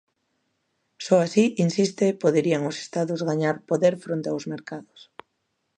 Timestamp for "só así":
1.05-1.43